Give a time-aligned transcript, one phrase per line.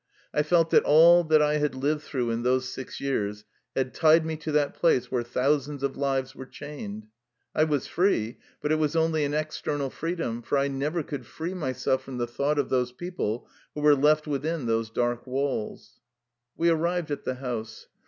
[0.33, 4.25] I felt that all that I had lived through in those six years had tied
[4.25, 7.05] me to that place where thou sands of lives were chained.
[7.53, 11.53] I was free, but it was only an external freedom, for I never could free
[11.53, 15.99] myself from the thought of those people who were left within those dark walls.
[16.57, 17.85] We arrived at the house.